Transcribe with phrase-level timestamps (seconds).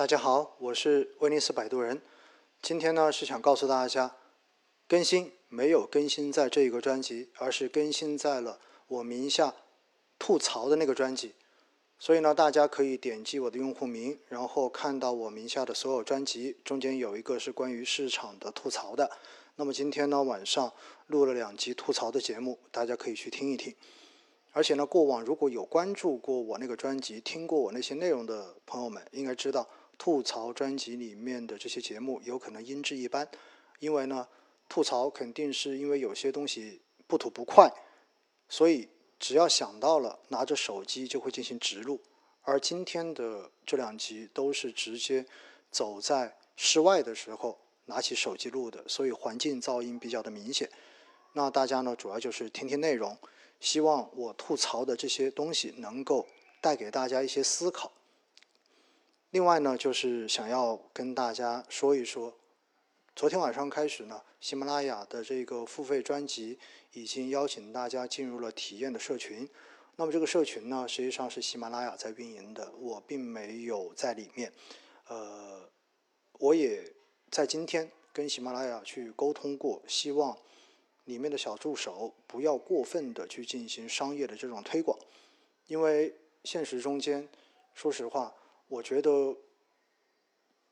[0.00, 2.00] 大家好，我是威尼斯摆渡人。
[2.62, 4.16] 今天呢是想告诉大家，
[4.88, 8.58] 更新没有更新在这一个专辑，而是更新在了
[8.88, 9.54] 我名下
[10.18, 11.34] 吐槽的那个专辑。
[11.98, 19.10] 所以呢，大家可以点击我的用户名，然后看到我名下的所有专辑，中间有一个是关于市场的吐槽的。
[19.56, 20.72] 那么今天呢晚上
[21.08, 23.74] 录了两集吐槽的节目，大家可以去听一听。
[24.52, 29.68] 而且呢，过往如果有关注过我那个专辑、听过我那些内容的朋友们，应该知道。
[30.00, 33.28] 吐槽专辑里面的这些节目有可能音质一般，
[33.80, 34.26] 因为呢，
[34.66, 37.70] 吐槽肯定是因为有些东西不吐不快，
[38.48, 42.00] 所以只要想到了，拿着手机就会进行直录。
[42.40, 45.26] 而今天的这两集都是直接
[45.70, 50.66] 走在室外的时候拿起手机录的，所以环境噪音比较的明显。
[51.34, 53.14] 那大家呢，主要就是听听内容，
[53.60, 56.26] 希望我吐槽的这些东西能够
[56.62, 57.92] 带给大家一些思考。
[59.30, 62.34] 另外呢，就是想要跟大家说一说，
[63.14, 66.58] 昨天晚上开始呢，喜马拉雅的这个付费专辑
[66.94, 69.48] 已经邀请大家进入了体验的社群。
[69.94, 74.52] 那么这个社群呢，实际上是喜马拉雅在运营的，我并没有在里面。
[75.06, 75.60] 呃，
[76.40, 76.92] 我也
[77.30, 80.36] 在今天跟喜马拉雅去沟通过，希望
[81.04, 84.98] 里面的小助手不要过分的去进行商业的这种推广，
[85.68, 87.28] 因为现实中间，
[87.74, 88.34] 说实话。
[88.70, 89.36] 我觉得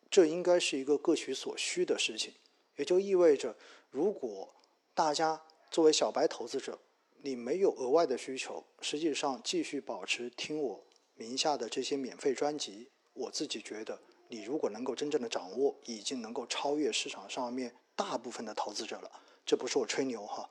[0.09, 2.33] 这应该是一个各取所需的事情，
[2.77, 3.57] 也就意味着，
[3.91, 4.55] 如果
[4.95, 6.79] 大家作为小白投资者，
[7.23, 10.85] 你没有额外的需求，实际上继续保持听我
[11.17, 19.11] 名下的这些免费专辑，我自己觉得，你如果能够真正的掌握，已经能够超越市场上面大部分的投资者了。
[19.45, 20.49] 这不是我吹牛哈。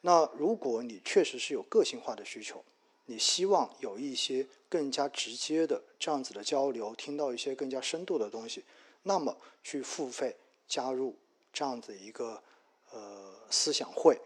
[0.00, 2.64] 那如果你确实是有个性化的需求，
[3.06, 8.64] 你希望有一些更加直接的这样子的交流，听到一些更加深度的东西，
[9.02, 10.34] 那么去付费
[10.66, 11.14] 加入
[11.52, 12.42] 这样子一个
[12.90, 14.18] 呃思想会，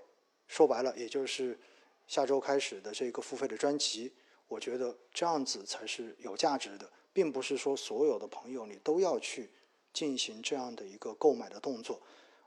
[0.46, 1.58] 说白了也就是
[2.06, 4.12] 下周开始的这个付费的专辑，
[4.46, 9.50] 我觉得这样子才是有价值的，并不是说所有的朋友你都要去
[9.92, 12.00] 进行这样的一个购买的动作，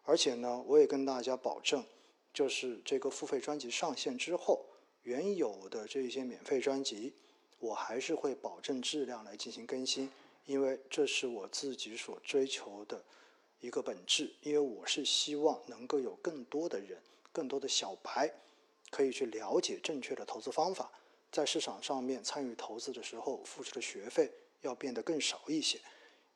[0.03, 1.83] 而且呢，我也跟大家保证，
[2.33, 4.65] 就是这个付费专辑上线之后。
[5.03, 7.13] 原有的这些免费专辑，
[7.59, 10.09] 我还是会保证质量来进行更新，
[10.45, 13.03] 因为这是我自己所追求的
[13.61, 14.31] 一个本质。
[14.41, 17.01] 因为我是希望能够有更多的人，
[17.31, 18.31] 更多的小白，
[18.91, 20.91] 可以去了解正确的投资方法，
[21.31, 25.79] 在市场上面参与投资的时候，付出的学费要变得更少一些。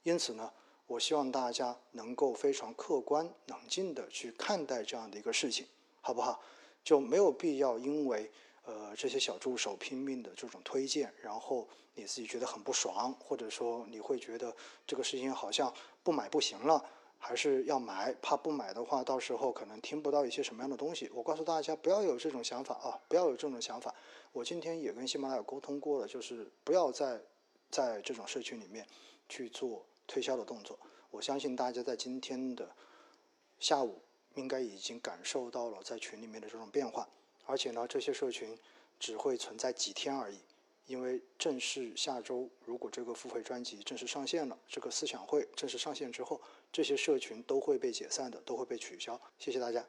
[0.01, 0.51] 因此呢，
[0.87, 5.67] 我希望大家能够非常客观、冷静的去看待这样的一个事情，
[6.01, 6.41] 好不好？
[6.83, 8.31] 就没有必要因为。
[8.65, 14.55] 呃，这些小助手拼命的这种推荐，然后你自己觉得很不爽，或者说你会觉得
[14.87, 16.83] 这个事情好像不买不行了，
[17.19, 21.09] 还是要买，怕不买的话，到时候可能听不到一些什么样的东西。
[21.13, 23.93] 我告诉大家，不要有这种想法啊，不要有这种想法。
[24.31, 27.21] 我今天也跟喜马拉雅沟通过了，就是不要在
[27.69, 28.85] 在这种社区里面
[29.29, 30.77] 去做推销的动作。
[31.11, 32.69] 我相信大家在今天的
[33.59, 34.01] 下午
[34.33, 37.07] 应该已经感受到了在群里面的这种变化。
[37.45, 38.57] 而且呢，这些社群
[38.99, 40.39] 只会存在几天而已，
[40.85, 46.41] 因为正式下周如果这个付费专辑正式上线了，这个思想会正式上线之后，
[46.71, 49.19] 这些社群都会被解散的，都会被取消。
[49.37, 49.85] 谢谢大家。